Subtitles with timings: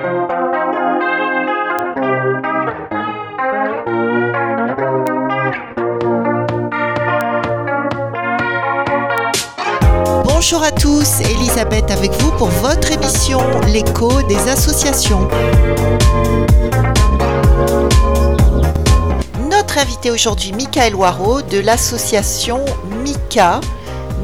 [0.00, 0.32] Bonjour
[10.62, 15.28] à tous, Elisabeth avec vous pour votre émission L'écho des associations.
[19.50, 22.64] Notre invité aujourd'hui, Michael Waro de l'association
[23.04, 23.60] MICA,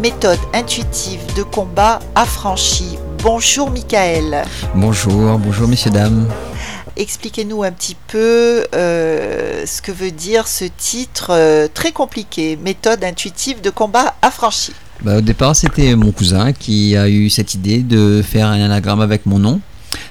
[0.00, 2.96] méthode intuitive de combat affranchie.
[3.28, 4.44] Bonjour Michael.
[4.76, 6.28] Bonjour, bonjour messieurs, dames.
[6.96, 13.02] Expliquez-nous un petit peu euh, ce que veut dire ce titre euh, très compliqué, méthode
[13.02, 14.74] intuitive de combat affranchi.
[15.02, 19.00] Bah, au départ, c'était mon cousin qui a eu cette idée de faire un anagramme
[19.00, 19.60] avec mon nom.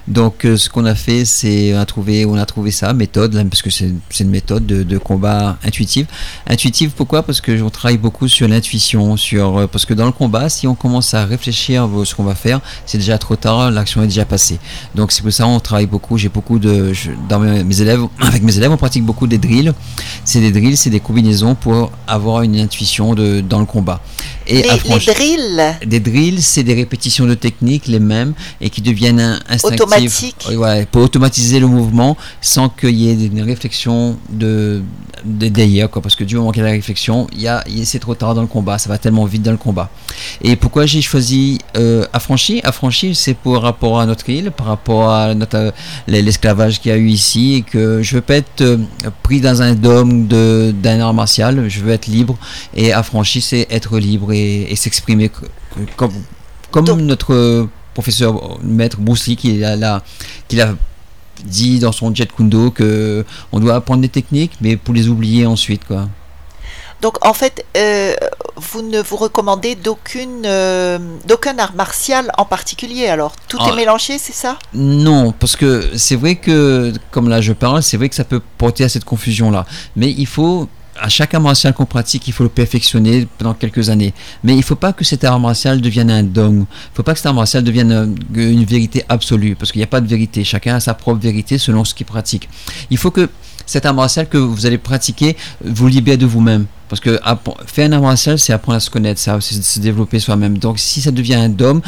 [0.08, 3.34] Donc, euh, ce qu'on a fait, c'est on a trouvé, on a trouvé ça, méthode,
[3.50, 6.05] parce que c'est une méthode de, combat intuitive.
[6.48, 7.23] Intuitive, pourquoi?
[7.23, 10.68] Parce que on travaille beaucoup sur l'intuition, sur euh, parce que dans le combat, si
[10.68, 14.08] on commence à réfléchir à ce qu'on va faire, c'est déjà trop tard, l'action est
[14.08, 14.59] déjà passée.
[14.94, 16.17] Donc, c'est pour ça on travaille beaucoup.
[16.17, 16.94] J'ai beaucoup de,
[17.28, 19.73] dans mes élèves, avec mes élèves, on pratique beaucoup des drills.
[20.23, 24.02] C'est des drills, c'est des combinaisons pour avoir une intuition de, dans le combat.
[24.48, 25.78] Et les, drills?
[25.86, 29.95] Des drills, c'est des répétitions de techniques les mêmes et qui deviennent instinctives
[30.92, 34.82] pour automatiser le mouvement sans qu'il y ait une réflexion de,
[35.26, 36.02] de quoi.
[36.02, 38.36] Parce que du moment qu'il y a la réflexion, il y a, c'est trop tard
[38.36, 39.90] dans le combat, ça va tellement vite dans le combat.
[40.42, 42.62] Et pourquoi j'ai choisi euh, affranchi?
[42.64, 45.73] Affranchi, c'est pour rapport à notre île, par rapport à notre,
[46.08, 48.78] l'esclavage qu'il y a eu ici, et que je veux pas être euh,
[49.23, 52.38] pris dans un dôme de, d'un art martial, je veux être libre.
[52.76, 55.32] Et affranchi, c'est être libre et, s'exprimer
[55.96, 56.12] comme,
[56.72, 60.04] comme notre professeur maître Bruce qui a,
[60.48, 60.76] qui a
[61.44, 65.48] dit dans son Jet Kundo que on doit apprendre des techniques, mais pour les oublier
[65.48, 66.08] ensuite, quoi.
[67.02, 68.14] Donc en fait, euh,
[68.56, 73.08] vous ne vous recommandez d'aucune, euh, d'aucun art martial en particulier.
[73.08, 73.76] Alors tout est ah.
[73.76, 74.58] mélangé, c'est ça?
[74.73, 78.42] Non, parce que c'est vrai que, comme là je parle, c'est vrai que ça peut
[78.58, 79.66] porter à cette confusion là.
[79.96, 83.89] Mais il faut à chaque art martial qu'on pratique, il faut le perfectionner pendant quelques
[83.89, 84.14] années.
[84.44, 86.58] Mais il ne faut pas que cet art martial devienne un dogme.
[86.58, 89.80] Il ne faut pas que cet art martial devienne euh, une vérité absolue, parce qu'il
[89.80, 90.44] n'y a pas de vérité.
[90.44, 92.50] Chacun a sa propre vérité selon ce qu'il pratique.
[92.89, 93.30] Il faut que
[93.66, 96.66] cet art martial que vous allez pratiquer vous libère de vous-même.
[96.88, 97.20] Parce que
[97.66, 100.58] faire un art martial, c'est apprendre à se connaître, c'est se développer soi-même.
[100.58, 101.82] Donc si ça devient un dogme,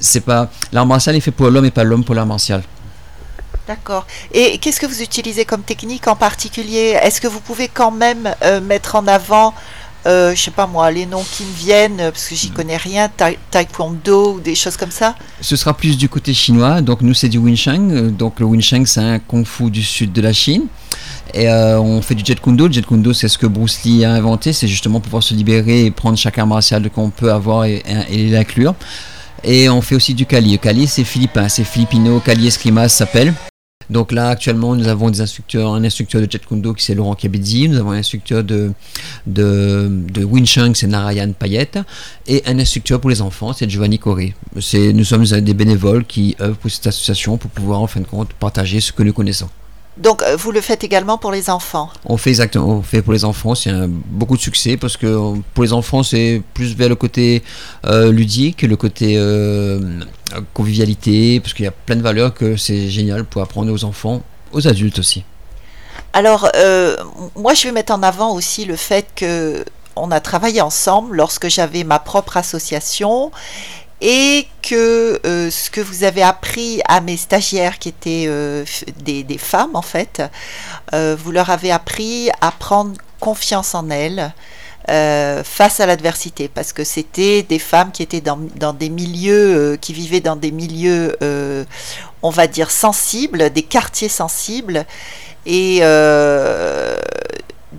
[0.00, 2.62] c'est pas l'art martial est fait pour l'homme et pas l'homme pour l'art martial.
[3.70, 4.04] D'accord.
[4.34, 6.98] Et qu'est-ce que vous utilisez comme technique en particulier?
[7.00, 9.54] Est-ce que vous pouvez quand même euh, mettre en avant,
[10.08, 13.08] euh, je sais pas moi, les noms qui me viennent, parce que j'y connais rien,
[13.52, 15.14] taekwondo ou des choses comme ça?
[15.40, 16.80] Ce sera plus du côté chinois.
[16.80, 18.10] Donc nous, c'est du Wing Chun.
[18.10, 20.64] Donc le Wing Chun, c'est un kung fu du sud de la Chine.
[21.32, 22.66] Et euh, on fait du Jet Kundo.
[22.66, 24.52] Le Jet Kundo, c'est ce que Bruce Lee a inventé.
[24.52, 28.30] C'est justement pouvoir se libérer et prendre chaque arme martial qu'on peut avoir et, et
[28.30, 28.74] l'inclure.
[29.44, 30.50] Et on fait aussi du Kali.
[30.50, 32.18] Le Kali, c'est philippin, c'est filipino.
[32.18, 33.32] Kali Eskrima s'appelle.
[33.90, 37.16] Donc là, actuellement, nous avons des instructeurs, un instructeur de Jet Kundo qui c'est Laurent
[37.16, 38.70] Kabidzi, nous avons un instructeur de,
[39.26, 41.72] de, de c'est Narayan Payet,
[42.28, 44.34] et un instructeur pour les enfants, c'est Giovanni Coré.
[44.54, 48.32] Nous sommes des bénévoles qui œuvrent pour cette association pour pouvoir, en fin de compte,
[48.34, 49.48] partager ce que nous connaissons.
[49.96, 53.12] Donc euh, vous le faites également pour les enfants On fait exactement, on fait pour
[53.12, 53.72] les enfants, c'est
[54.06, 57.42] beaucoup de succès parce que pour les enfants c'est plus vers le côté
[57.86, 60.00] euh, ludique, le côté euh,
[60.54, 64.22] convivialité, parce qu'il y a plein de valeurs que c'est génial pour apprendre aux enfants,
[64.52, 65.24] aux adultes aussi.
[66.12, 66.50] Alors
[67.36, 69.64] moi je vais mettre en avant aussi le fait que
[69.96, 73.32] on a travaillé ensemble lorsque j'avais ma propre association
[74.00, 78.64] et que euh, ce que vous avez appris à mes stagiaires qui étaient euh,
[78.98, 80.22] des, femmes en fait,
[80.94, 84.32] euh, vous leur avez appris à prendre confiance en elles
[85.44, 86.48] face à l'adversité.
[86.48, 90.50] Parce que c'était des femmes qui étaient dans, dans des milieux, qui vivaient dans des
[90.50, 91.16] milieux,
[92.22, 94.84] on va dire, sensibles, des quartiers sensibles.
[95.46, 95.80] Et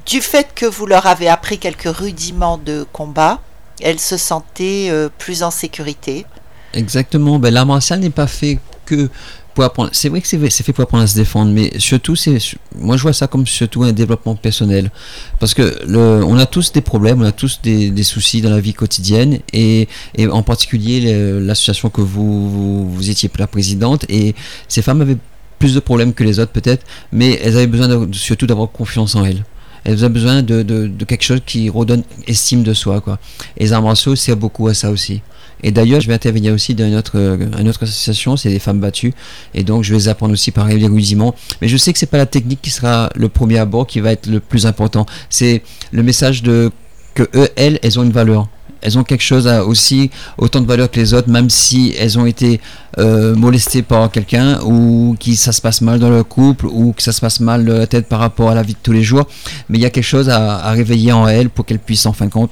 [0.06, 3.42] du fait que vous leur avez appris quelques rudiments de combat,
[3.82, 6.26] elle se sentait euh, plus en sécurité.
[6.74, 7.40] Exactement.
[7.40, 9.10] Ben, l'art martial n'est pas fait que
[9.54, 9.90] pour apprendre.
[9.92, 12.16] C'est vrai que c'est fait pour apprendre à se défendre, mais surtout,
[12.78, 14.92] moi je vois ça comme surtout un développement personnel.
[15.40, 18.74] Parce que on a tous des problèmes, on a tous des, soucis dans la vie
[18.74, 19.88] quotidienne, et,
[20.32, 24.36] en particulier l'association que vous, vous, étiez la présidente, et
[24.68, 25.18] ces femmes avaient
[25.60, 29.26] plus de problèmes que les autres peut-être, mais elles avaient besoin surtout d'avoir confiance en
[29.26, 29.44] elles
[29.84, 33.02] elle a besoin de, de, quelque chose qui redonne estime de soi.
[33.02, 33.20] Quoi.
[33.58, 35.22] Et les arts martiaux sert beaucoup à ça aussi.
[35.64, 38.80] Et d'ailleurs, je vais intervenir aussi dans une autre, une autre association, c'est les femmes
[38.80, 39.14] battues.
[39.54, 40.88] Et donc, je vais les apprendre aussi par les.
[41.62, 44.12] Mais je sais que c'est pas la technique qui sera le premier abord qui va
[44.12, 45.06] être le plus important.
[45.30, 45.62] C'est
[45.92, 46.72] le message de
[47.14, 48.48] que eux, elles, elles ont une valeur.
[48.82, 52.26] Elles ont quelque chose aussi autant de valeur que les autres, même si elles ont
[52.26, 52.60] été
[52.98, 57.04] euh, molestées par quelqu'un ou qui ça se passe mal dans leur couple ou que
[57.04, 59.04] ça se passe mal de la tête par rapport à la vie de tous les
[59.04, 59.26] jours.
[59.70, 62.26] Mais il y a quelque chose à, réveiller en elles pour qu'elles puissent en fin
[62.26, 62.52] de compte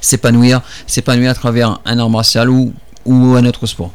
[0.00, 2.72] s'épanouir, s'épanouir à travers un art martial ou,
[3.06, 3.90] un autre sport.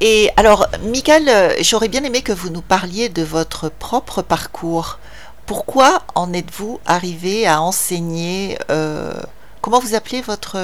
[0.00, 4.98] Et alors, Michael, euh, j'aurais bien aimé que vous nous parliez de votre propre parcours.
[5.46, 9.12] Pourquoi en êtes-vous arrivé à enseigner euh,
[9.62, 10.58] Comment vous appelez votre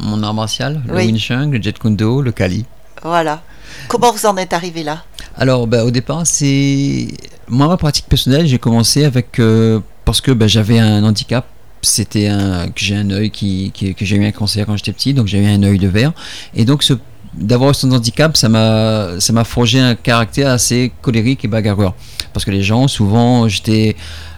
[0.00, 2.64] Mon art martial, le Wing Chun, le Jet Kundo, le Kali.
[3.02, 3.42] Voilà.
[3.88, 5.02] Comment vous en êtes arrivé là?
[5.36, 7.08] Alors, ben, au départ, c'est
[7.48, 8.46] moi ma pratique personnelle.
[8.46, 11.44] J'ai commencé avec euh, parce que ben, j'avais un handicap
[11.82, 15.12] c'était un que j'ai un œil qui, que j'ai eu un cancer quand j'étais petit,
[15.12, 16.12] donc j'ai eu un œil de verre.
[16.54, 16.94] Et donc ce
[17.34, 21.94] d'avoir ce handicap, ça m'a ça m'a forgé un caractère assez colérique et bagarreur.
[22.32, 23.96] Parce que les gens, souvent, j'étais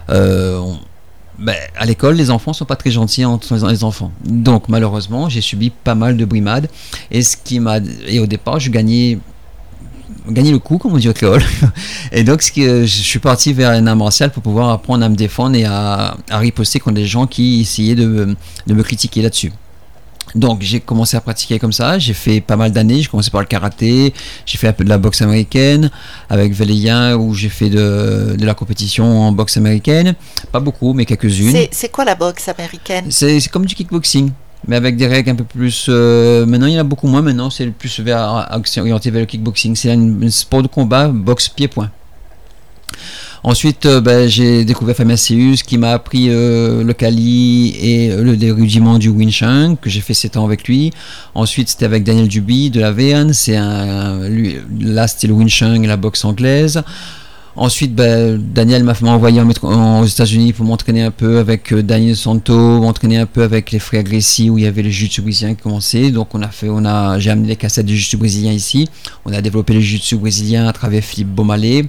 [0.09, 0.61] euh,
[1.39, 4.11] ben, à l'école, les enfants sont pas très gentils entre les enfants.
[4.25, 6.69] Donc malheureusement, j'ai subi pas mal de brimades.
[7.11, 9.19] Et ce qui m'a et au départ, je gagnais
[10.29, 11.43] gagner le coup, comme on dit au créole.
[12.11, 15.15] Et donc, ce je suis parti vers un art martial pour pouvoir apprendre à me
[15.15, 18.35] défendre et à, riposter contre des gens qui essayaient de,
[18.65, 19.51] de me critiquer là-dessus.
[20.37, 23.41] Donc j'ai commencé à pratiquer comme ça, j'ai fait pas mal d'années, j'ai commencé par
[23.41, 24.13] le karaté,
[24.45, 25.89] j'ai fait un peu de la boxe américaine
[26.29, 30.15] avec Véléien où j'ai fait de, de, la compétition en boxe américaine,
[30.51, 31.67] pas beaucoup mais quelques-unes.
[31.71, 33.05] C'est quoi la boxe américaine?
[33.09, 34.31] C'est comme du kickboxing
[34.67, 35.87] mais avec des règles un peu plus.
[35.89, 37.21] Euh, maintenant, il y en a beaucoup moins.
[37.21, 38.47] Maintenant, c'est plus vers,
[38.77, 39.75] orienté vers le kickboxing.
[39.75, 41.89] C'est un, sport de combat, boxe pied-point.
[43.43, 48.99] Ensuite, euh, ben, j'ai découvert Fabien qui m'a appris euh, le Kali et le rudiments
[48.99, 49.31] du Wing
[49.81, 50.91] que j'ai fait 7 ans avec lui.
[51.35, 53.33] Ensuite, c'était avec Daniel Duby de la VN.
[53.33, 53.57] C'est
[54.29, 55.49] lui, là, c'était le Wing
[55.83, 56.81] et la boxe anglaise.
[57.59, 62.53] Ensuite, ben, Daniel m'a envoyé aux États-Unis pour m'entraîner un peu avec euh, Daniel Santo,
[62.53, 65.63] m'entraîner un peu avec les frères Grécy où il y avait le jiu-jitsu brésilien qui
[65.63, 66.11] commençait.
[66.11, 68.87] Donc, on a fait, on a, j'ai amené les cassettes de jiu-jitsu brésilien ici.
[69.25, 71.85] On a développé le jiu-jitsu brésilien à travers Philippe Beaumalet.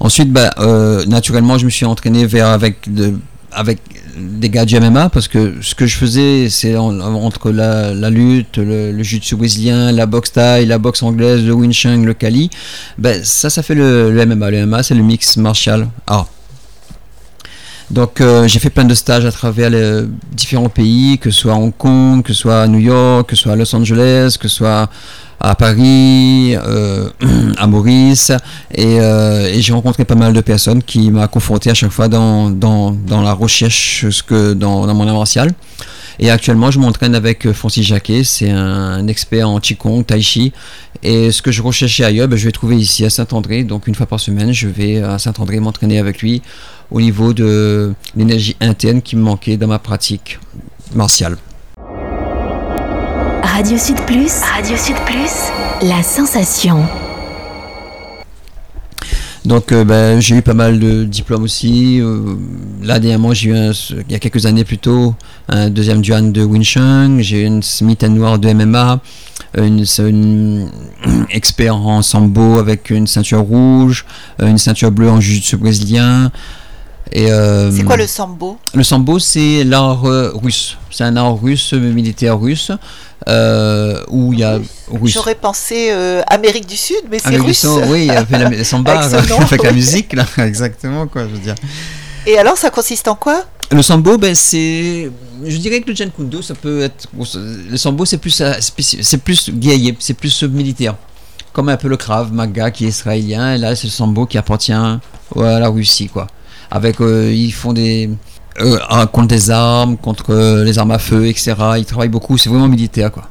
[0.00, 3.14] Ensuite, ben, euh, naturellement, je me suis entraîné vers avec de,
[3.52, 3.80] avec
[4.16, 8.92] des gars du MMA parce que ce que je faisais c'est entre la, lutte, le,
[8.92, 12.50] le jiu-jitsu brésilien, la boxe thaï, la boxe anglaise, le Wing Chun, le Kali,
[12.98, 14.50] ben ça ça fait le, MMA.
[14.50, 16.28] Le MMA c'est le mix martial art.
[17.90, 21.54] Donc euh, j'ai fait plein de stages à travers les différents pays, que ce soit
[21.54, 24.36] à Hong Kong, que ce soit à New York, que ce soit à Los Angeles,
[24.38, 24.88] que ce soit
[25.40, 27.08] à Paris, euh,
[27.56, 28.30] à Maurice,
[28.78, 32.50] euh, et, j'ai rencontré pas mal de personnes qui m'ont confronté à chaque fois dans,
[32.50, 35.26] dans, dans la recherche ce dans, dans mon art.
[36.22, 40.52] Et actuellement, je m'entraîne avec Francis Jacquet, c'est un, expert en Qigong, Tai Chi.
[41.02, 43.64] Et ce que je recherchais ailleurs, ben, je vais trouver ici à Saint-André.
[43.64, 46.42] Donc une fois par semaine, je vais à Saint-André m'entraîner avec lui
[46.90, 50.38] au niveau de l'énergie interne qui me manquait dans ma pratique
[50.94, 51.38] martiale.
[53.42, 54.42] Radio Sud Plus.
[54.42, 55.88] Radio Sud Plus.
[55.88, 56.84] La sensation.
[59.50, 62.00] Donc euh, ben, j'ai eu pas mal de diplômes aussi.
[62.00, 62.36] Euh,
[62.84, 65.16] là dernièrement j'ai eu il y a quelques années plus tôt
[65.48, 69.00] un deuxième duan de Wing Chun, j'ai eu une Smith Noir de MMA,
[69.58, 70.70] une, une,
[71.30, 74.04] expert en sambo avec une ceinture rouge,
[74.40, 76.30] une ceinture bleue en jiu-jitsu brésilien.
[77.16, 78.58] Euh, c'est quoi le sambo?
[78.74, 80.76] Le sambo, c'est l'art euh, russe.
[80.90, 82.70] C'est un art russe, militaire russe,
[83.28, 84.58] euh, où il y a.
[85.04, 85.90] J'aurais pensé
[86.28, 87.66] Amérique du Sud, mais c'est russe.
[87.88, 91.54] oui, il y avait la samba avec, la musique, là, exactement, quoi, je veux dire.
[92.26, 93.44] Et alors, ça consiste en quoi?
[93.72, 95.10] Le sambo, ben, c'est.
[95.44, 97.08] Je dirais que le Jen Kundo, ça peut être.
[97.70, 98.42] Le sambo, c'est plus,
[98.78, 100.94] c'est plus guerrier, c'est plus militaire.
[101.52, 104.38] Comme un peu le Krav Maga qui est israélien, et là, c'est le sambo qui
[104.38, 105.00] appartient à
[105.34, 106.28] la Russie, quoi
[106.70, 108.10] avec euh, ils font des
[108.60, 111.54] euh, contre des armes, contre euh, les armes à feu, etc.
[111.78, 113.28] Ils travaillent beaucoup, c'est vraiment militaire quoi.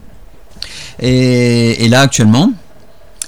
[0.99, 2.51] Et, là actuellement,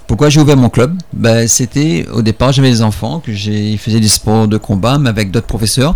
[0.08, 0.98] pourquoi j'ai ouvert mon club?
[1.14, 5.10] Ben, C'était au départ, j'avais des enfants, que j'ai faisaient des sports de combat, mais
[5.10, 5.96] avec d'autres professeurs.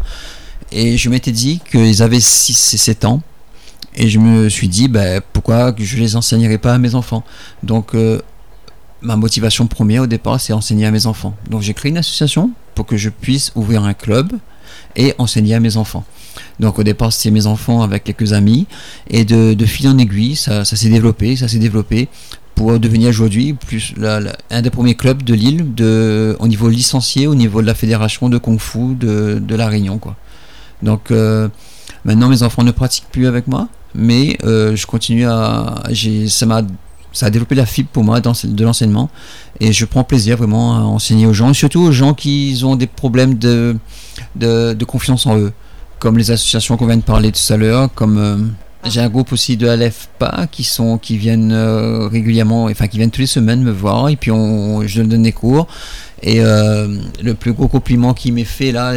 [0.71, 3.21] Et je m'étais dit qu'ils avaient 6 et 7 ans.
[3.97, 7.23] Et je me suis dit, ben, pourquoi je les enseignerais pas à mes enfants?
[7.63, 7.93] Donc,
[9.01, 11.35] ma motivation première au départ, c'est enseigner à mes enfants.
[11.49, 14.33] Donc, j'ai créé une association pour que je puisse ouvrir un club
[14.95, 16.03] et enseigner à mes enfants.
[16.59, 18.67] Donc au départ c'était mes enfants avec quelques amis
[19.09, 22.07] et de, fil en aiguille ça, s'est développé, ça s'est développé
[22.55, 23.93] pour devenir aujourd'hui plus
[24.49, 28.29] un des premiers clubs de Lille de, au niveau licencié, au niveau de la fédération
[28.29, 29.97] de Kung Fu de, de la Réunion.
[29.97, 30.15] Quoi.
[30.81, 31.49] Donc euh,
[32.05, 35.83] maintenant mes enfants ne pratiquent plus avec moi, mais euh, je continue à...
[36.27, 36.61] Ça m'a
[37.15, 39.09] ça a développé la fibre pour moi de l'enseignement.
[39.61, 42.75] Et je prends plaisir vraiment à enseigner aux gens, et surtout aux gens qui ont
[42.75, 43.77] des problèmes de,
[44.35, 45.53] de, confiance en eux,
[45.97, 48.17] comme les associations qu'on vient de parler tout à l'heure, comme...
[48.17, 48.37] Euh,
[48.83, 49.67] J'ai un groupe aussi de
[50.19, 54.09] pas qui sont qui viennent euh, régulièrement, enfin qui viennent toutes les semaines me voir.
[54.09, 55.67] Et puis on, je donne des cours.
[56.21, 56.87] Et euh,
[57.23, 58.93] le plus gros compliment qui m'est fait là,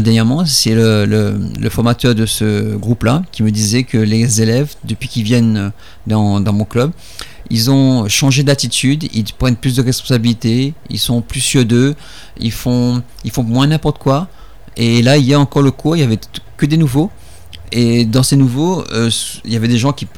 [0.00, 5.08] dernièrement, c'est le, le, formateur de ce groupe-là qui me disait que les élèves, depuis
[5.08, 5.72] qu'ils viennent
[6.06, 6.90] dans, dans mon club,
[7.52, 11.94] ils ont changé d'attitude, ils prennent plus de responsabilités, ils sont plus sûr d'eux,
[12.40, 14.28] ils font, ils font moins n'importe quoi.
[14.78, 16.18] Et là, il y a encore le cours, il y avait
[16.56, 17.10] que des nouveaux.
[17.70, 19.10] Et dans ces nouveaux, euh,
[19.44, 20.08] il y avait des gens qui,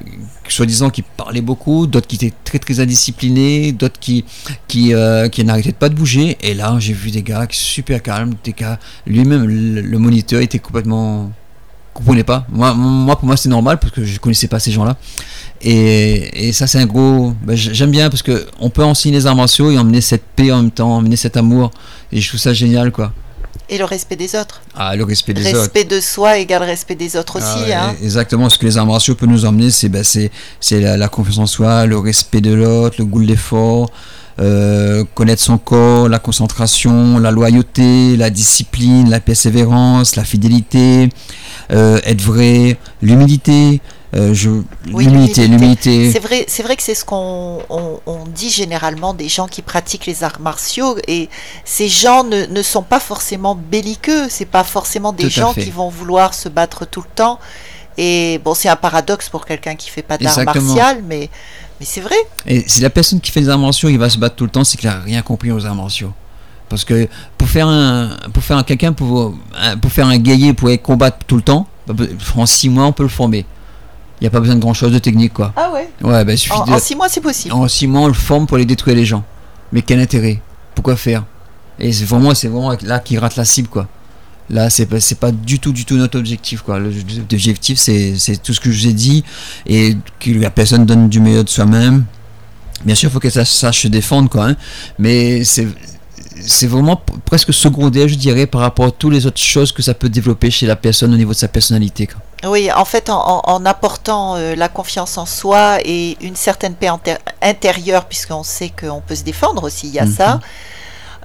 [0.49, 4.25] soi-disant, qui parlaient beaucoup, d'autres qui étaient très très indisciplinés, d'autres qui,
[4.69, 6.39] qui, euh, qui n'arrêtaient pas de bouger.
[6.41, 11.33] Et là, j'ai vu des gars super calmes, des gars, lui-même, le, moniteur était complètement
[11.95, 12.47] comprenait pas.
[12.51, 14.97] Moi, moi pour moi, c'est normal parce que je connaissais pas ces gens-là.
[15.63, 17.33] Et, et ça, c'est un gros.
[17.43, 20.53] Ben, j'aime bien parce que on peut enseigner les arts martiaux et emmener cette paix
[20.53, 21.71] en même temps, emmener cet amour.
[22.13, 23.13] Et je trouve ça génial, quoi.
[23.71, 24.61] Et le respect des autres.
[24.75, 25.73] Ah, le respect des respect autres.
[25.73, 27.73] Respect de soi égale respect des autres aussi.
[27.73, 27.97] Ah hein.
[28.03, 28.51] Exactement.
[28.51, 30.05] Ce que les arts martiaux peuvent nous emmener, c'est ben,
[30.73, 33.91] la, la confiance en soi, le respect de l'autre, le goût de l'effort.
[34.41, 41.09] Euh, connaître son corps, la concentration, la loyauté, la discipline, la persévérance, la fidélité,
[41.71, 43.81] euh, être vrai, l'humilité,
[44.17, 44.51] euh, je...
[44.87, 46.11] l'humilité, l'humilité.
[46.11, 50.07] C'est vrai, c'est vrai que c'est ce qu'on on, dit généralement des gens qui pratiquent
[50.07, 51.29] les arts martiaux et
[51.65, 54.29] ces gens ne, ne sont pas forcément belliqueux.
[54.29, 57.39] C'est pas forcément des gens qui vont vouloir se battre tout le temps.
[57.97, 61.31] Et bon, c'est un paradoxe pour quelqu'un qui fait pas d'art martial, mais
[61.81, 62.17] mais c'est vrai.
[62.47, 64.65] Et si la personne qui fait des martiaux, il va se battre tout le temps,
[64.65, 66.13] c'est qu'il a rien compris aux martiaux.
[66.69, 69.35] Parce que pour faire un, pour faire un quelqu'un, pour,
[69.81, 71.67] pour faire un guerrier, pour combattre tout le temps,
[72.37, 73.45] en six mois, on peut le former.
[74.21, 75.53] Il n'y a pas besoin de grand chose de technique, quoi.
[75.57, 77.53] Ah ouais Ouais, bah, suffit en, en six mois, c'est possible.
[77.53, 79.25] En six mois, on le forme pour aller détruire les gens.
[79.73, 80.41] Mais quel intérêt?
[80.75, 81.25] Pourquoi faire?
[81.79, 83.89] Et c'est vraiment, c'est vraiment là qu'il rate la cible, quoi.
[84.51, 86.79] Là, c'est pas, pas du tout, du tout notre objectif, quoi.
[86.79, 89.25] L'objectif, c'est, tout ce que je vous ai dit
[89.67, 92.05] et que la personne donne du meilleur de soi-même.
[92.85, 94.49] Bien sûr, il faut qu'elle sache se défendre, quoi.
[94.49, 94.57] Hein.
[94.99, 95.67] mais c'est,
[96.47, 99.95] c'est vraiment presque secondaire, je dirais, par rapport à toutes les autres choses que ça
[99.95, 102.09] peut développer chez la personne au niveau de sa personnalité.
[102.45, 106.89] Oui, en fait, en, apportant euh, la confiance en soi et une certaine paix
[107.41, 110.41] intérieure, puisqu'on sait qu'on peut se défendre aussi, il y a ça.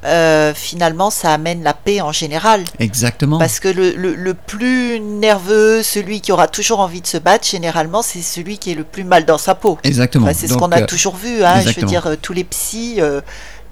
[0.05, 2.63] Euh, finalement, ça amène la paix en général.
[2.79, 3.37] Exactement.
[3.37, 8.01] Parce que le, le, plus nerveux, celui qui aura toujours envie de se battre, généralement,
[8.01, 9.77] c'est celui qui est le plus mal dans sa peau.
[9.83, 10.27] Exactement.
[10.33, 11.43] c'est ce qu'on a euh, toujours vu.
[11.43, 13.01] Hein, je veux dire, tous les psys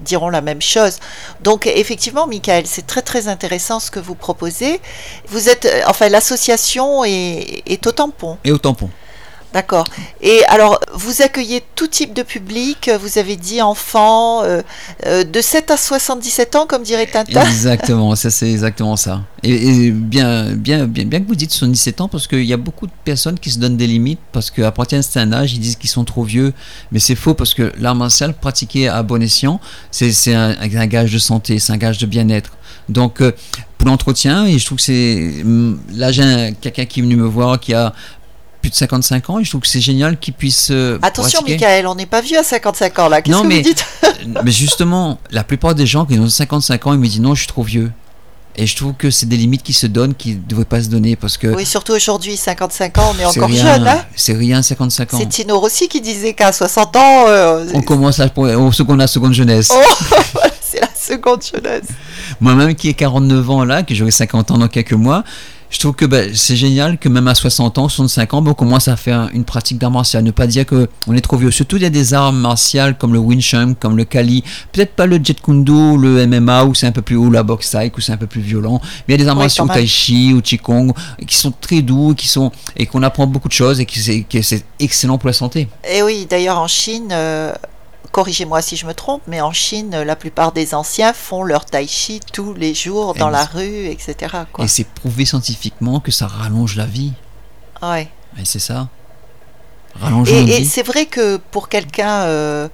[0.00, 0.98] diront la même chose.
[1.42, 4.80] Donc effectivement, Michael, c'est très très intéressant ce que vous proposez.
[5.28, 8.38] Vous êtes, euh, enfin, l'association est, est au tampon.
[8.44, 8.90] Et au tampon.
[9.54, 9.86] D'accord.
[10.20, 14.60] Et alors, vous accueillez tout type de public, vous avez dit enfants, euh,
[15.06, 17.42] euh, de 7 à 77 ans, comme dirait Tintin.
[17.46, 19.22] Exactement, ça c'est exactement ça.
[19.42, 22.86] Et, bien, bien, bien, bien que vous dites 77 ans, parce qu'il y a beaucoup
[22.86, 25.76] de personnes qui se donnent des limites, parce qu'à partir d'un certain âge, ils disent
[25.76, 26.52] qu'ils sont trop vieux,
[26.92, 31.18] mais c'est faux, parce que l'art martial pratiqué à bon escient, c'est un, gage de
[31.18, 32.52] santé, c'est un gage de bien-être.
[32.90, 33.32] Donc, euh,
[33.78, 35.44] pour l'entretien, et je trouve que c'est.
[35.94, 37.94] Là, j'ai quelqu'un qui est venu me voir qui a
[38.68, 40.68] plus de 55 ans et je trouve que c'est génial qu'ils puissent.
[40.70, 43.22] Euh, Attention, Michael, on n'est pas vieux à 55 ans là.
[43.22, 43.84] Qu'est-ce que mais, vous dites
[44.44, 47.40] Mais justement, la plupart des gens qui ont 55 ans, ils me disent non, je
[47.40, 47.90] suis trop vieux.
[48.60, 50.88] Et je trouve que c'est des limites qui se donnent, qui ne devraient pas se
[50.88, 51.46] donner parce que.
[51.46, 53.86] Oui, surtout aujourd'hui, 55 ans, on est, encore jeune.
[53.86, 55.18] Hein c'est rien, 55 ans.
[55.18, 57.00] C'est Tino Rossi qui disait qu'à 60 ans.
[57.28, 59.70] Euh, on commence à, au second, la seconde jeunesse.
[59.72, 61.86] Oh, c'est la seconde jeunesse.
[62.40, 65.22] Moi-même qui ai 49 ans là, que j'aurai 50 ans dans quelques mois,
[65.70, 68.54] je trouve que ben, c'est génial que même à 60 ans, 65 ans, ben, on
[68.54, 70.24] commence à faire une pratique d'art martial.
[70.24, 71.50] Ne pas dire qu'on est trop vieux.
[71.50, 74.42] Surtout, il y a des arts martiaux comme le Wing Chun, comme le Kali.
[74.72, 77.92] Peut-être pas le Jet le MMA, où c'est un peu plus haut, la boxe taille,
[77.96, 78.80] où c'est un peu plus violent.
[79.06, 80.92] Mais il y a des arts martiaux, Tai Chi ou Qigong,
[81.26, 84.00] qui sont très doux, qui sont, et qu'on apprend beaucoup de choses et qui
[84.42, 85.68] c'est excellent pour la santé.
[85.90, 87.52] Et oui, d'ailleurs, en Chine, euh,
[88.18, 91.86] corrigez-moi si je me trompe, mais en Chine, la plupart des anciens font leur tai
[91.86, 94.16] chi tous les jours dans la rue, etc.
[94.58, 97.12] Et c'est prouvé scientifiquement que ça rallonge la vie.
[97.80, 98.08] Ouais.
[98.36, 98.88] Et c'est ça.
[100.00, 102.68] Rallonge et, et c'est vrai que pour quelqu'un euh,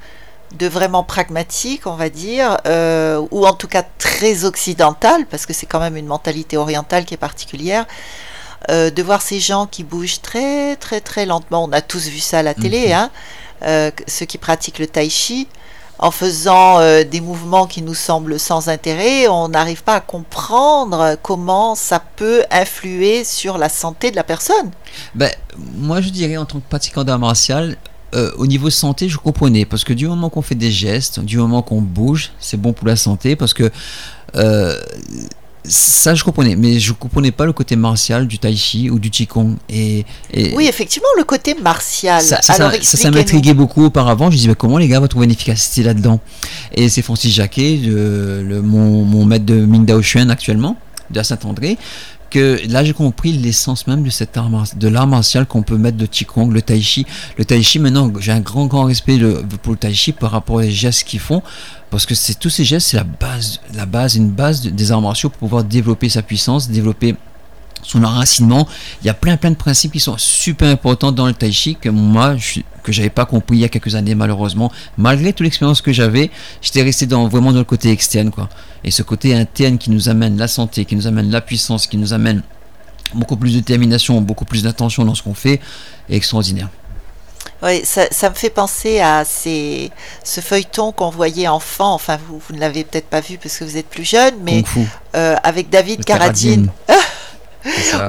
[0.57, 5.53] de vraiment pragmatique, on va dire, euh, ou en tout cas très occidental, parce que
[5.53, 7.85] c'est quand même une mentalité orientale qui est particulière,
[8.71, 11.65] euh, de voir ces gens qui bougent très très très lentement.
[11.65, 12.93] On a tous vu ça à la télé, mhm.
[12.95, 13.11] hein
[13.63, 15.49] ceux qui pratiquent le tai chi,
[15.99, 21.17] en faisant euh, des mouvements qui nous semblent sans intérêt, on n'arrive pas à comprendre
[21.23, 24.71] comment ça peut influer sur la santé de la personne.
[25.15, 25.31] Ben,
[25.77, 27.77] moi, je dirais en tant que pratiquant d'art martial,
[28.15, 31.39] euh, au niveau santé, je comprenais parce que du moment qu'on fait des gestes, du
[31.39, 33.71] moment qu'on bouge, c'est bon pour la santé parce que
[35.67, 39.11] ça, je comprenais, mais je comprenais pas le côté martial du tai chi ou du
[39.11, 39.57] qigong.
[39.71, 42.23] Et, et oui, effectivement, le côté martial.
[42.23, 44.31] Ça, ça, ça, m'intriguait beaucoup auparavant.
[44.31, 46.21] Je disais, mais comment les gars vont trouver une efficacité là-dedans?
[46.75, 50.77] Et c'est Francis Jacquet, le, mon, mon, maître de Ming Dao actuellement,
[51.11, 51.79] de Saint-André,
[52.35, 56.07] là j'ai compris l'essence même de cette art de l'art martial qu'on peut mettre de
[56.07, 57.07] Qigong, le Tai Chi.
[57.39, 59.19] Le Tai Chi, maintenant, j'ai un grand, grand respect
[59.63, 61.43] pour le Tai Chi par rapport aux gestes qu'ils font.
[61.91, 65.01] Parce que c'est tous ces gestes, c'est la base, la base, une base des arts
[65.01, 67.15] martiaux pour pouvoir développer sa puissance, développer
[67.85, 68.67] son enracinement.
[69.03, 71.77] Il y a plein plein de principes qui sont super importants dans le tai chi
[71.77, 74.73] que moi je, que j'avais pas compris il y a quelques années malheureusement.
[74.99, 78.49] Malgré toute l'expérience que j'avais, j'étais resté dans vraiment dans le côté externe quoi.
[78.83, 81.97] Et ce côté interne qui nous amène la santé, qui nous amène la puissance, qui
[81.97, 82.43] nous amène
[83.15, 85.61] beaucoup plus de détermination, beaucoup plus d'attention dans ce qu'on fait
[86.09, 86.69] est extraordinaire.
[87.63, 89.91] Oui, ça, ça, me fait penser à ces,
[90.23, 91.95] ce feuilleton qu'on voyait enfant.
[91.95, 94.65] Enfin, vous, vous ne l'avez peut-être pas vu parce que vous êtes plus jeune, mais
[95.17, 96.69] euh, avec David Carradine.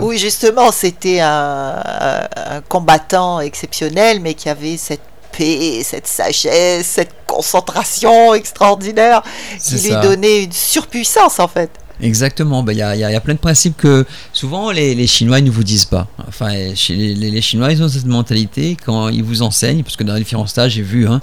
[0.02, 5.02] oui, justement, c'était un, un, combattant exceptionnel, mais qui avait cette
[5.38, 9.22] paix, cette sagesse, cette concentration extraordinaire
[9.62, 11.70] qui lui donnait une surpuissance en fait.
[12.02, 15.40] Exactement, bah, il y, a, y, a, plein de principes que souvent les, les Chinois
[15.40, 16.08] ne vous disent pas.
[16.28, 20.14] Enfin, les, les, Chinois, ils ont cette mentalité quand ils vous enseignent, parce que dans
[20.14, 21.22] les différents stages, j'ai vu, hein,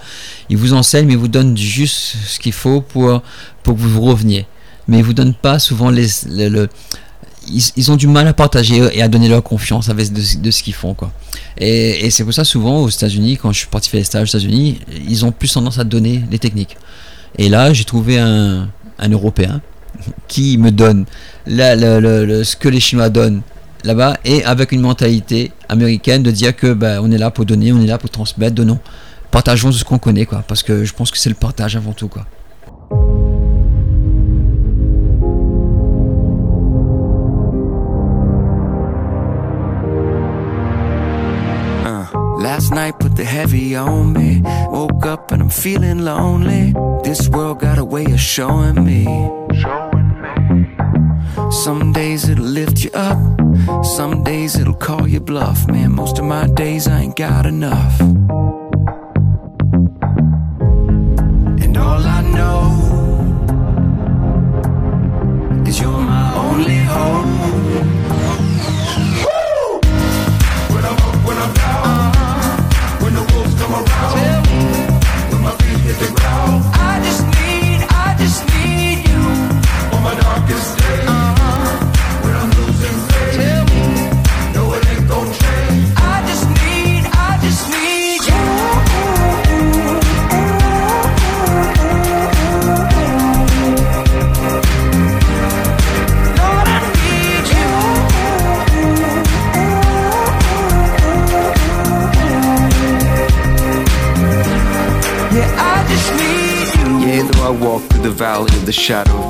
[0.48, 3.20] ils vous enseignent, mais ils vous donnent juste ce qu'il faut pour,
[3.62, 4.46] pour que vous reveniez.
[4.88, 6.68] Mais ils vous donnent pas souvent les, le,
[7.48, 10.62] ils, ont du mal à partager et à donner leur confiance avec de, de ce
[10.62, 10.94] qu'ils font.
[10.94, 11.12] Quoi.
[11.58, 14.38] Et, c'est pour ça, souvent, aux États-Unis, quand je suis parti faire les stages aux
[14.38, 16.76] États-Unis, ils ont plus tendance à donner les techniques.
[17.38, 18.68] Et là, j'ai trouvé un,
[18.98, 19.60] un Européen
[20.28, 21.06] qui me donne
[21.46, 23.42] ce que les Chinois donnent
[23.84, 27.72] là-bas et avec une mentalité américaine de dire que ben, on est là pour donner,
[27.72, 28.78] on est là pour transmettre, donnons.
[29.30, 32.08] Partageons ce qu'on connaît, quoi, parce que je pense que c'est le partage avant tout,
[32.08, 32.26] quoi.
[42.72, 44.42] Night put the heavy on me.
[44.70, 46.74] Woke up and I'm feeling lonely.
[47.02, 49.04] This world got a way of showing me.
[51.50, 53.18] Some days it'll lift you up,
[53.84, 55.66] some days it'll call you bluff.
[55.68, 58.00] Man, most of my days I ain't got enough.
[61.62, 62.62] And all I know
[65.66, 67.41] is you're my only hope.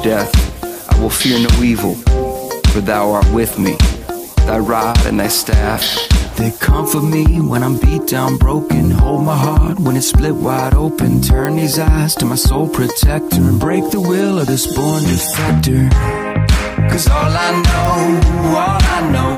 [0.02, 0.32] Death,
[0.90, 1.94] I will fear no evil,
[2.72, 3.76] for thou art with me.
[4.46, 5.82] Thy rod and thy staff,
[6.36, 8.90] they comfort me when I'm beat down, broken.
[8.90, 11.20] Hold my heart when it's split wide open.
[11.22, 15.90] Turn these eyes to my soul protector and break the will of this born defector.
[16.90, 19.31] Cause all I know, all I know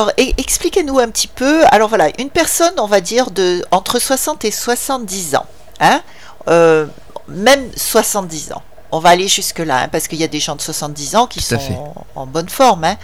[0.00, 1.62] alors expliquez-nous un petit peu.
[1.70, 5.46] Alors voilà, une personne, on va dire, de entre 60 et 70 ans,
[5.80, 6.00] hein,
[6.48, 6.86] euh,
[7.28, 8.62] même 70 ans.
[8.92, 11.42] On va aller jusque-là, hein, parce qu'il y a des gens de 70 ans qui
[11.42, 12.96] sont en, bonne forme, hein,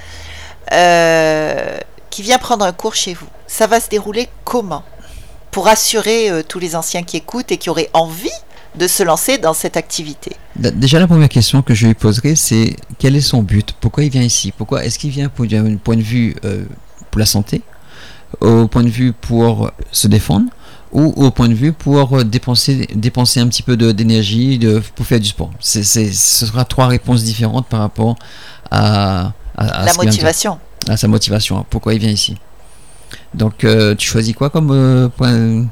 [0.72, 1.78] euh,
[2.08, 3.28] qui vient prendre un cours chez vous.
[3.46, 4.82] Ça va se dérouler comment?
[5.50, 8.30] Pour assurer euh, tous les anciens qui écoutent et qui auraient envie
[8.74, 12.76] de se lancer dans cette activité Déjà, la première question que je lui poserai, c'est
[12.98, 13.74] quel est son but?
[13.80, 14.52] Pourquoi il vient ici?
[14.56, 16.64] Pourquoi Est-ce qu'il vient pour un point de vue euh,
[17.16, 17.62] pour la santé
[18.42, 20.50] Au point de vue pour se défendre
[20.92, 24.60] ou au point de vue pour dépenser, dépenser un petit peu d'énergie
[24.94, 25.50] pour faire du sport.
[25.60, 28.16] ce sera trois réponses différentes par rapport
[28.70, 30.58] à, la motivation.
[30.88, 32.36] À sa motivation, pourquoi il vient ici.
[33.32, 35.66] Donc, euh, tu choisis quoi comme euh, point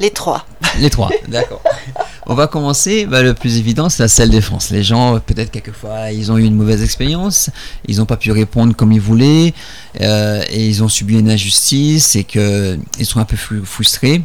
[0.00, 0.46] Les trois.
[0.80, 1.62] Les trois, d'accord.
[2.26, 4.70] On va commencer, bah, le plus évident, c'est la salle défense.
[4.70, 7.50] Les gens, peut-être quelquefois, ils ont eu une mauvaise expérience,
[7.86, 9.52] ils n'ont pas pu répondre comme ils voulaient,
[10.00, 14.22] euh, et ils ont subi une injustice, et qu'ils sont un peu frustrés.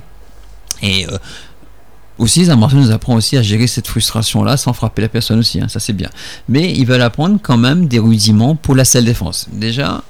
[0.82, 1.18] Et euh,
[2.18, 5.68] aussi, Zamarto nous apprend aussi à gérer cette frustration-là sans frapper la personne aussi, hein,
[5.68, 6.10] ça c'est bien.
[6.48, 9.48] Mais ils veulent apprendre quand même des rudiments pour la salle défense.
[9.52, 10.04] Déjà,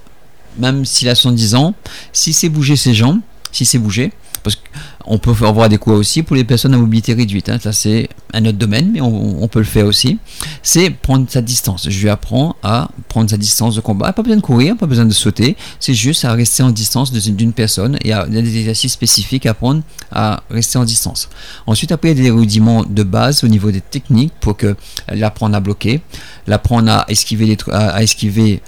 [0.58, 1.74] même s'il a 110 ans,
[2.14, 3.20] si c'est bouger ses jambes,
[3.52, 4.12] si c'est bouger,
[4.56, 7.50] qu'on peut avoir des cours aussi pour les personnes à mobilité réduite.
[7.50, 7.58] Hein.
[7.62, 10.20] Ça, c'est un autre domaine, mais on, peut le faire aussi.
[10.62, 11.90] C'est prendre sa distance.
[11.90, 14.14] Je lui apprends à prendre sa distance de combat.
[14.14, 15.58] Pas besoin de courir, pas besoin de sauter.
[15.80, 17.98] C'est juste à rester en distance d'une personne.
[18.04, 19.82] Et a des exercices spécifiques à apprendre
[20.12, 21.30] à rester en distance.
[21.66, 24.76] Ensuite, après, il y a des rudiments de base au niveau des techniques pour que
[25.08, 26.02] l'apprendre à bloquer,
[26.48, 28.62] l'apprendre à esquiver, à esquiver,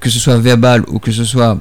[0.00, 1.58] que ce soit verbal ou que ce soit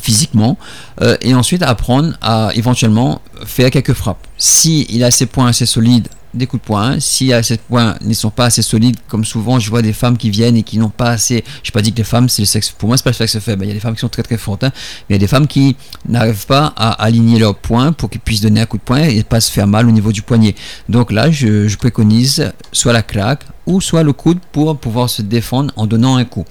[0.00, 0.58] physiquement
[1.00, 4.26] euh, et ensuite apprendre à éventuellement faire quelques frappes.
[4.38, 7.00] Si il a ses points assez solides, des coups de poing.
[7.00, 10.30] Si ces points ne sont pas assez solides, comme souvent je vois des femmes qui
[10.30, 11.44] viennent et qui n'ont pas assez.
[11.62, 12.70] Je n'ai pas dit que les femmes, c'est le sexe.
[12.70, 13.64] Pour moi, c'est pas le sexe faible.
[13.64, 14.72] Il y a des femmes qui sont très très fortes, hein.
[15.08, 15.76] il y a des femmes qui
[16.08, 19.22] n'arrivent pas à aligner leurs points pour qu'ils puissent donner un coup de poing et
[19.22, 20.54] pas se faire mal au niveau du poignet.
[20.88, 25.72] Donc là, je préconise soit la claque, ou soit le coude pour pouvoir se défendre
[25.76, 26.44] en donnant un coup.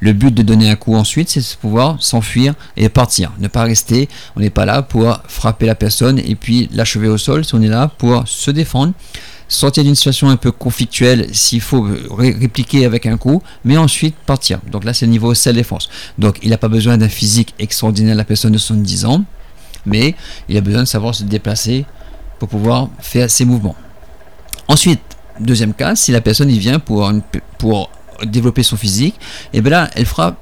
[0.00, 3.32] Le but de donner un coup ensuite, c'est de pouvoir s'enfuir et partir.
[3.38, 7.18] Ne pas rester, on n'est pas là pour frapper la personne et puis l'achever au
[7.18, 8.92] sol, on est là pour se défendre,
[9.48, 14.60] sortir d'une situation un peu conflictuelle s'il faut répliquer avec un coup, mais ensuite partir.
[14.70, 15.88] Donc là, c'est le niveau self-défense.
[16.18, 19.24] Donc il n'a pas besoin d'un physique extraordinaire, la personne de 70 ans,
[19.86, 20.14] mais
[20.48, 21.84] il a besoin de savoir se déplacer
[22.38, 23.76] pour pouvoir faire ses mouvements.
[24.66, 25.00] Ensuite,
[25.40, 27.12] Deuxième cas, si la personne y vient pour,
[27.58, 27.90] pour
[28.24, 29.16] développer son physique,
[29.52, 30.36] et eh bien là, elle fera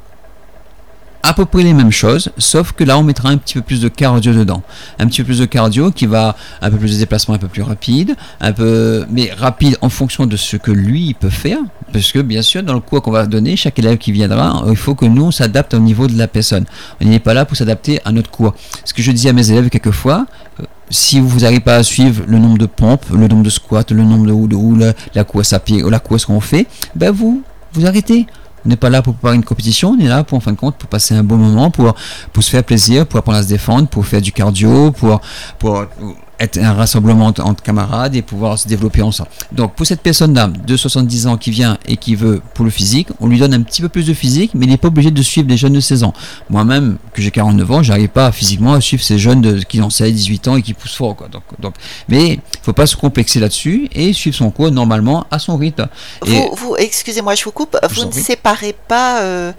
[1.23, 3.81] à peu près les mêmes choses, sauf que là on mettra un petit peu plus
[3.81, 4.63] de cardio dedans.
[4.99, 7.49] Un petit peu plus de cardio qui va un peu plus de déplacement un peu
[7.49, 11.59] plus rapide, un peu mais rapide en fonction de ce que lui peut faire.
[11.93, 14.77] Parce que bien sûr, dans le cours qu'on va donner, chaque élève qui viendra, il
[14.77, 16.65] faut que nous on s'adapte au niveau de la personne.
[17.01, 18.55] On n'est pas là pour s'adapter à notre cours.
[18.85, 20.27] Ce que je dis à mes élèves quelquefois,
[20.93, 24.05] si vous n'arrivez pas à suivre le nombre de pompes, le nombre de squats, le
[24.05, 26.67] nombre de ou, de, ou la, la course à pied ou la course qu'on fait,
[26.95, 28.27] ben vous, vous arrêtez.
[28.65, 30.57] On n'est pas là pour préparer une compétition, on est là pour en fin de
[30.57, 31.95] compte pour passer un bon moment, pour,
[32.33, 35.21] pour se faire plaisir, pour apprendre à se défendre, pour faire du cardio, pour,
[35.59, 35.87] pour
[36.43, 39.31] être un rassemblement entre, camarades et pouvoir se développer ensemble.
[39.53, 43.09] Donc pour cette personne-là de 70 ans qui vient et qui veut pour le physique,
[43.21, 45.23] on lui donne un petit peu plus de physique, mais il n'est pas obligé de
[45.23, 46.13] suivre des jeunes de 16 ans.
[46.51, 49.91] Moi-même, que j'ai 49 ans, j'arrive pas physiquement à suivre ces jeunes de, qui ont
[49.91, 51.17] 16, 18 ans et qui poussent fort.
[51.17, 51.29] Quoi.
[51.29, 51.75] Donc, donc,
[52.09, 55.89] mais il faut pas se complexer là-dessus et suivre son cours normalement à son rythme.
[56.23, 59.53] Vous, excusez-moi, je vous coupe, vous ne séparez pas euh,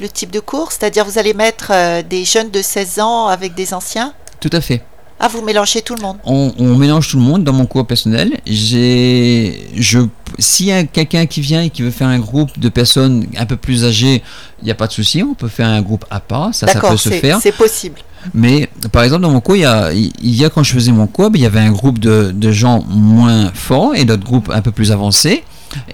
[0.00, 3.54] le type de cours, c'est-à-dire vous allez mettre euh, des jeunes de 16 ans avec
[3.54, 4.12] des anciens?
[4.40, 4.82] Tout à fait.
[5.20, 8.38] Ah, vous mélangez tout le monde on, mélange tout le monde dans mon cours personnel.
[8.46, 9.98] J'ai, je,
[10.38, 13.46] s'il y a quelqu'un qui vient et qui veut faire un groupe de personnes un
[13.46, 14.22] peu plus âgées,
[14.62, 16.80] il n'y a pas de souci, on peut faire un groupe à part, ça, ça
[16.80, 17.40] peut se faire.
[17.42, 17.96] C'est possible.
[18.34, 20.92] Mais par exemple, dans mon cours, il y a, il y a quand je faisais
[20.92, 24.50] mon cours, il y avait un groupe de, de gens moins forts et d'autres groupes
[24.52, 25.42] un peu plus avancés.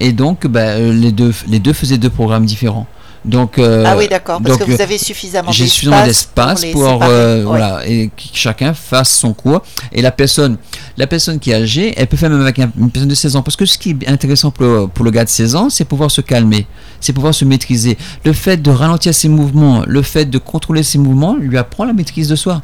[0.00, 2.87] Et donc, ben, les, deux, les deux faisaient deux programmes différents.
[3.24, 5.56] Donc, euh, ah oui, d'accord, parce que vous avez suffisamment d'espace.
[5.56, 9.62] J'ai suffisamment d'espace pour, euh, voilà, et que chacun fasse son cours.
[9.92, 10.58] Et la personne,
[10.98, 13.42] la personne qui est âgée, elle peut faire même avec une personne de 16 ans.
[13.42, 16.10] Parce que ce qui est intéressant pour, pour le gars de 16 ans, c'est pouvoir
[16.10, 16.66] se calmer,
[17.00, 17.96] c'est pouvoir se maîtriser.
[18.24, 21.94] Le fait de ralentir ses mouvements, le fait de contrôler ses mouvements, lui apprend la
[21.94, 22.62] maîtrise de soi.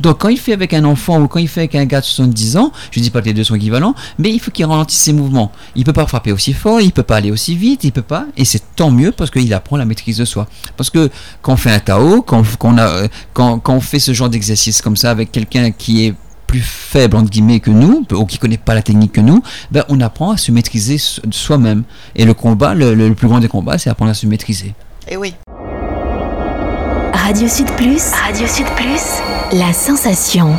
[0.00, 2.04] Donc quand il fait avec un enfant ou quand il fait avec un gars de
[2.04, 5.00] 70 ans, je dis pas que les deux sont équivalents, mais il faut qu'il ralentisse
[5.00, 5.52] ses mouvements.
[5.74, 8.26] Il peut pas frapper aussi fort, il peut pas aller aussi vite, il peut pas,
[8.36, 10.46] et c'est tant mieux parce qu'il apprend la maîtrise de soi.
[10.76, 11.10] Parce que
[11.42, 14.82] quand on fait un Tao, quand, on, a, quand, quand on fait ce genre d'exercice
[14.82, 16.14] comme ça avec quelqu'un qui est
[16.46, 19.84] plus faible entre guillemets que nous ou qui connaît pas la technique que nous, ben
[19.88, 21.82] on apprend à se maîtriser soi-même.
[22.14, 24.74] Et le combat, le, le plus grand des combats, c'est apprendre à se maîtriser.
[25.08, 25.34] Et eh oui.
[27.12, 28.12] Radio Sud Plus.
[28.12, 29.35] Radio Sud Plus.
[29.52, 30.56] La sensation.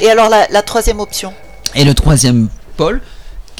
[0.00, 1.34] Et alors la, troisième option?
[1.74, 3.02] Et le troisième pôle,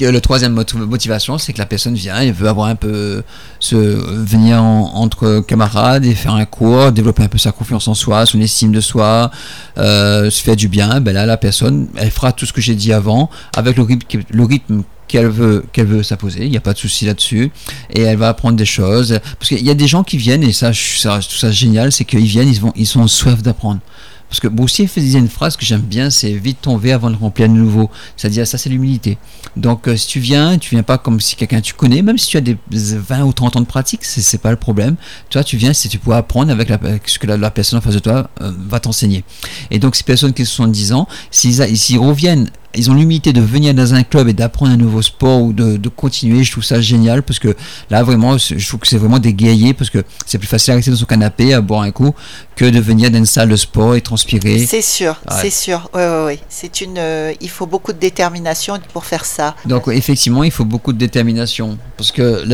[0.01, 3.23] le troisième motivation, c'est que la personne vient et veut avoir un peu
[3.61, 8.25] se venir entre camarades et faire un cours, développer un peu sa confiance en soi,
[8.25, 9.31] son estime de soi,
[9.77, 11.01] euh, se faire du bien.
[11.01, 14.23] Ben là, la personne, elle fera tout ce que j'ai dit avant avec le rythme,
[14.31, 17.51] le rythme qu'elle veut qu'elle veut s'imposer, il n'y a pas de souci là-dessus,
[17.91, 19.19] et elle va apprendre des choses.
[19.39, 22.05] Parce qu'il y a des gens qui viennent et ça, ça tout ça génial, c'est
[22.05, 23.81] qu'ils viennent, ils vont, ils sont soif d'apprendre.
[24.35, 27.49] Parce que Broussier faisait une phrase que j'aime bien, c'est vite tomber avant de remplir
[27.49, 27.89] de nouveau.
[28.17, 29.17] C'est-à-dire, ça, c'est l'humilité.
[29.57, 32.27] Donc, euh, si tu viens, tu viens pas comme si quelqu'un tu connais, même si
[32.27, 34.97] tu as des 20 ou 30 ans de pratique, c'est pas le problème.
[35.31, 36.69] Toi, tu viens si tu peux apprendre avec,
[37.09, 39.23] ce que la, personne en face de toi euh, va t'enseigner.
[39.71, 43.75] Et donc, ces personnes qui ont 70 ans, s'ils reviennent ils ont l'humilité de venir
[43.75, 46.45] dans un club et d'apprendre un nouveau sport ou de, continuer.
[46.45, 47.55] Je trouve ça génial parce que
[47.91, 50.77] là, vraiment, je trouve que c'est vraiment des guerriers parce que c'est plus facile à
[50.77, 52.15] rester dans son canapé à boire un coup
[52.57, 54.65] que de venir dans une salle de sport et transpirer.
[54.67, 55.89] C'est sûr, c'est sûr.
[55.95, 56.39] Oui, oui, oui.
[56.49, 59.55] C'est une, euh, il faut beaucoup de détermination pour faire ça.
[59.67, 62.45] Donc, effectivement, il faut beaucoup de détermination parce que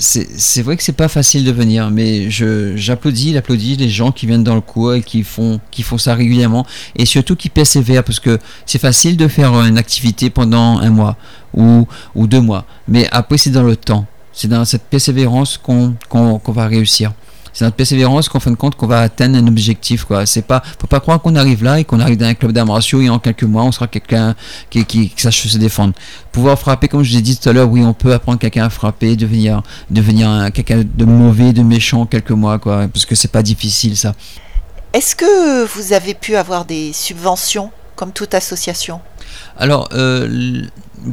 [0.00, 4.44] c'est vrai que c'est pas facile de venir, mais j'applaudis, j'applaudis les gens qui viennent
[4.44, 8.20] dans le cours et qui font, qui font ça régulièrement et surtout qui persévèrent parce
[8.20, 11.16] que c'est facile de faire une activité pendant un mois
[11.54, 12.66] ou deux mois.
[12.86, 14.04] Mais après, c'est dans le temps.
[14.34, 15.96] C'est dans cette persévérance qu'on
[16.48, 17.12] va réussir.
[17.52, 20.04] C'est notre persévérance qu'en fin de compte qu'on va atteindre un objectif.
[20.04, 20.26] Quoi.
[20.26, 22.66] C'est pas, faut pas croire qu'on arrive là et qu'on arrive dans un club d'arts
[22.66, 24.34] martiaux et en quelques mois on sera quelqu'un
[24.70, 25.94] qui, qui, sache se défendre.
[26.32, 28.70] Pouvoir frapper, comme je l'ai dit tout à l'heure, oui, on peut apprendre quelqu'un à
[28.70, 33.32] frapper, devenir, devenir quelqu'un de mauvais, de méchant en quelques mois, quoi, parce que c'est
[33.32, 34.14] pas difficile ça.
[34.92, 39.00] Est-ce que vous avez pu avoir des subventions comme toute association?
[39.56, 40.62] Alors, euh,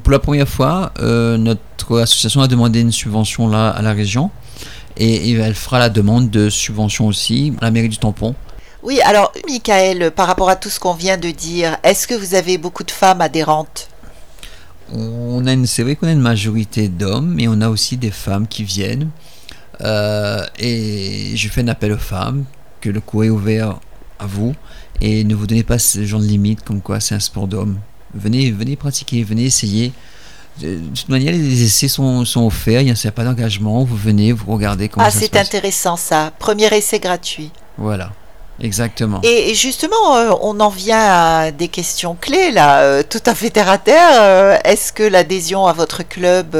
[0.03, 4.31] pour la première fois, euh, notre association a demandé une subvention là à la région
[4.97, 8.35] et, elle fera la demande de subvention aussi à la mairie du Tampon.
[8.83, 12.35] Oui, alors Michael, par rapport à tout ce qu'on vient de dire, est-ce que vous
[12.35, 13.89] avez beaucoup de femmes adhérentes?
[14.93, 18.47] On a c'est vrai qu'on a une majorité d'hommes, mais on a aussi des femmes
[18.47, 19.09] qui viennent.
[19.81, 22.45] Euh, et je fais un appel aux femmes
[22.81, 23.79] que le cours est ouvert
[24.19, 24.55] à vous
[25.01, 27.79] et ne vous donnez pas ce genre de limite comme quoi c'est un sport d'homme.
[28.13, 29.91] Venez, venez pratiquer, venez essayer.
[30.61, 33.83] De toute manière, les essais sont, sont offerts, il n'y a pas d'engagement.
[33.83, 36.31] Vous venez, vous regardez comment ah, c'est intéressant ça.
[36.39, 37.51] Premier essai gratuit.
[37.77, 38.11] Voilà.
[38.59, 39.21] Exactement.
[39.23, 43.49] Et, justement, euh, on en vient à des questions clés là, euh, tout à fait
[43.49, 44.19] terre à terre.
[44.19, 46.55] Euh, est-ce que l'adhésion à votre club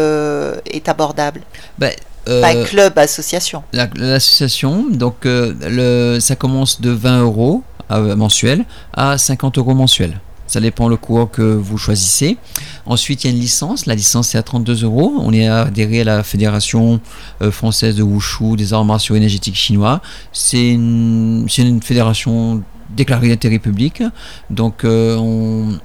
[0.72, 1.42] est abordable?
[1.78, 1.92] Ben,
[2.26, 3.64] Pas club, association.
[3.74, 10.20] L'association, donc le, ça commence de 20 euros mensuel à 50 euros mensuel.
[10.48, 12.38] Ça dépend le cours que vous choisissez.
[12.86, 13.86] Ensuite, il y a une licence.
[13.86, 15.14] La licence, c'est à 32 euros.
[15.20, 17.02] On est adhéré à la Fédération
[17.42, 20.02] euh, française de Wushu, des arts martiaux énergétiques chinois.
[20.32, 24.02] C'est une, une, fédération déclarée d'intérêt public.
[24.50, 25.78] Donc, euh, on,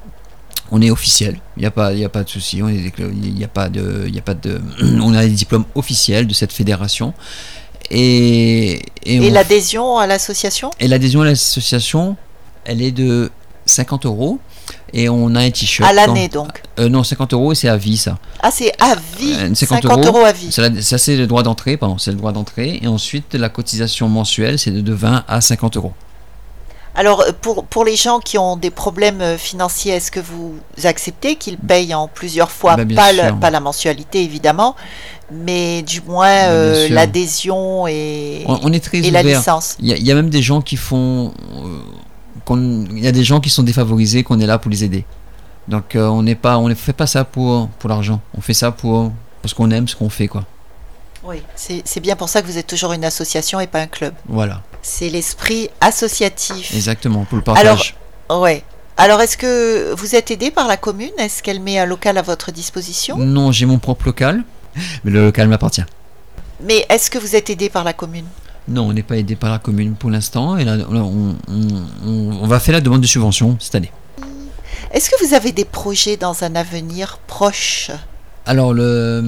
[0.71, 1.39] on est officiel.
[1.57, 2.59] Il n'y a, pas, a pas de souci.
[2.59, 4.61] Il n'y a pas de, il a pas de,
[5.03, 7.15] on a des diplômes officiels de cette fédération.
[7.91, 10.71] Et, et, l'adhésion à l'association?
[10.81, 12.17] Et l'adhésion à l'association,
[12.65, 13.31] elle est de
[13.67, 14.39] 50 euros
[14.93, 15.89] et on a un t-shirt.
[15.89, 18.19] À l'année donc euh, Non, 50 euros c'est à vie ça.
[18.43, 20.51] Ah, c'est à vie 50, euh, euros, à vie.
[20.53, 22.81] Ça, c'est le droit d'entrée, pardon, c'est le droit d'entrée.
[22.83, 25.93] Et ensuite, la cotisation mensuelle, c'est de 20 à 50 euros.
[26.95, 30.55] Alors, euh, pour, pour les gens qui ont des problèmes financiers, est-ce que vous
[30.85, 32.77] acceptez qu'ils payent en plusieurs fois?
[32.77, 34.75] Bah, pas, pas, la mensualité, évidemment,
[35.31, 40.15] mais du moins bah, l'adhésion et, on, est très et la licence Il y, a
[40.15, 41.33] même des gens qui font
[42.51, 45.05] il y a des gens qui sont défavorisés, qu'on est là pour les aider.
[45.69, 48.21] Donc euh, on n'est pas, on ne fait pas ça pour, pour l'argent.
[48.37, 50.45] On fait ça pour parce qu'on aime ce qu'on fait, quoi.
[51.25, 54.13] Oui, c'est bien pour ça que vous êtes toujours une association et pas un club.
[54.27, 54.63] Voilà.
[54.83, 56.75] C'est l'esprit associatif.
[56.75, 57.95] Exactement, pour le partage.
[58.29, 58.65] Alors, ouais.
[58.97, 61.13] Alors, est-ce que vous êtes aidé par la commune?
[61.19, 63.17] Est-ce qu'elle met un local à votre disposition?
[63.19, 64.43] Non, j'ai mon propre local,
[65.05, 65.85] mais le local m'appartient.
[66.61, 68.27] Mais est-ce que vous êtes aidé par la commune?
[68.69, 70.57] Non, on n'est pas aidé par la commune pour l'instant.
[70.57, 73.93] Et là, on, va faire la demande de subvention cette année.
[74.93, 77.91] Est-ce que vous avez des projets dans un avenir proche?
[78.47, 79.23] Alors, le,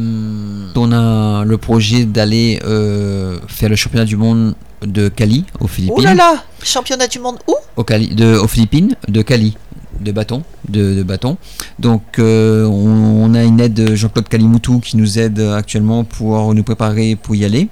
[0.74, 5.96] on a le projet d'aller euh, faire le championnat du monde de Cali, aux Philippines.
[5.98, 7.54] Oh là là Championnat du monde où?
[7.76, 9.56] Au Cali, de, Aux Philippines, de Cali,
[10.00, 10.42] de bâton.
[10.68, 11.38] De, bâton.
[11.78, 16.64] Donc, euh, on, a une aide de Jean-Claude Kalimoutou qui nous aide actuellement pour nous
[16.64, 17.68] préparer pour y aller.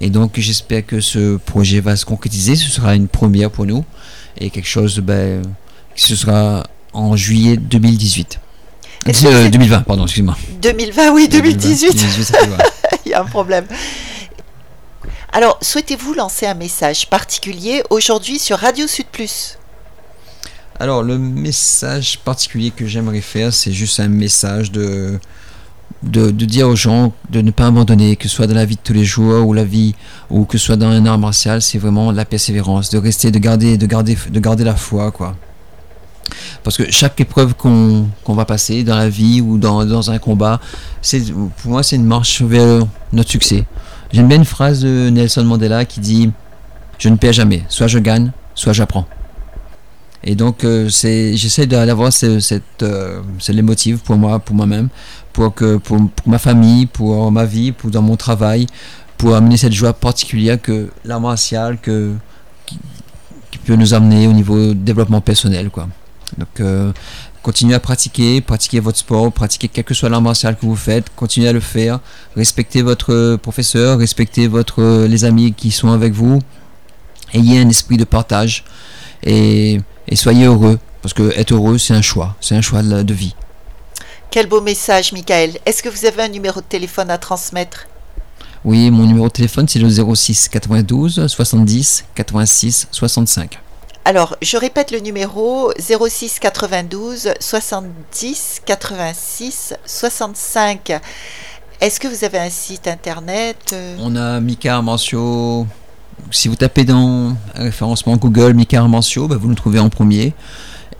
[0.00, 2.56] Et donc j'espère que ce projet va se concrétiser.
[2.56, 3.84] Ce sera une première pour nous
[4.38, 5.42] et quelque chose, ben,
[5.94, 8.40] ce sera en juillet 2018.
[9.06, 10.36] 2020, euh, pardon, excuse-moi.
[10.62, 12.06] 2020, oui, 2018.
[13.06, 13.66] Il y a un problème.
[15.32, 19.58] Alors, souhaitez-vous lancer un message particulier aujourd'hui sur Radio Sud Plus?
[20.78, 25.18] Alors, le message particulier que j'aimerais faire, c'est juste un message de,
[26.02, 28.80] de, dire aux gens de ne pas abandonner, que ce soit dans la vie de
[28.82, 29.94] tous les jours ou la vie,
[30.30, 33.38] ou que ce soit dans un art martial, c'est vraiment la persévérance, de rester, de
[33.38, 35.36] garder, de garder, de garder la foi, quoi.
[36.62, 40.60] Parce que chaque épreuve qu'on va passer dans la vie ou dans, dans un combat,
[41.62, 43.64] pour moi, c'est une marche vers notre succès.
[44.12, 46.30] J'aime bien une phrase de Nelson Mandela qui dit
[46.98, 49.06] Je ne perds jamais, soit je gagne, soit j'apprends.
[50.22, 54.88] Et donc, euh, c'est, j'essaie d'avoir cette, euh, les motifs pour moi, pour moi-même,
[55.32, 58.66] pour que pour, ma famille, pour ma vie, pour dans mon travail,
[59.16, 62.14] pour amener cette joie particulière que l'art martial que,
[62.66, 62.78] qui,
[63.64, 65.88] peut nous amener au niveau développement personnel, quoi.
[66.38, 66.92] Donc, euh,
[67.42, 71.06] continuez à pratiquer, pratiquez votre sport, pratiquez quel que soit l'art martial que vous faites,
[71.16, 72.00] continuez à le faire,
[72.36, 76.40] respectez votre professeur, respectez votre, les amis qui sont avec vous,
[77.34, 78.64] ayez un esprit de partage
[79.24, 79.80] et,
[80.10, 83.14] et soyez heureux, parce que être heureux, c'est un choix, c'est un choix de, de
[83.14, 83.34] vie.
[84.30, 85.58] Quel beau message, Michael.
[85.66, 87.86] Est-ce que vous avez un numéro de téléphone à transmettre?
[88.64, 93.58] Oui, mon numéro de téléphone, c'est le 06 92 70 86 65.
[94.04, 101.00] Alors, je répète le numéro 06 92 70 86 65.
[101.80, 103.74] Est-ce que vous avez un site internet?
[103.98, 105.66] On a Mika Armancio.
[106.30, 110.32] Si vous tapez dans référencement Google Mika Armancio, bah, vous nous trouvez en premier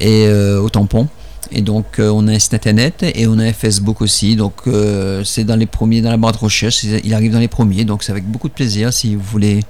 [0.00, 1.09] et euh, au tampon.
[1.52, 4.37] Et donc, euh, on a un site internet et on a un Facebook aussi.
[4.37, 6.85] Donc, euh, c'est dans les premiers, dans la barre de recherche.
[6.85, 7.85] Il arrive dans les premiers.
[7.85, 9.61] Donc, c'est avec beaucoup de plaisir si vous voulez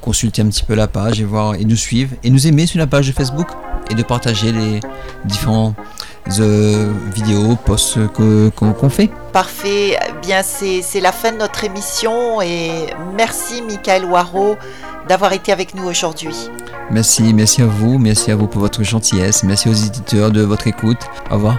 [0.00, 2.78] consulter un petit peu la page et voir et nous suivre et nous aimer sur
[2.78, 3.48] la page de Facebook
[3.90, 4.80] et de partager les
[5.24, 5.74] différents
[6.40, 9.10] euh, vidéos, posts qu'on fait.
[9.32, 9.98] Parfait.
[10.22, 14.56] Bien, c'est la fin de notre émission et merci, Michael Waro,
[15.08, 16.50] d'avoir été avec nous aujourd'hui.
[16.90, 20.66] Merci, merci à vous, merci à vous pour votre gentillesse, merci aux éditeurs de votre
[20.66, 20.98] écoute.
[21.30, 21.58] Au revoir.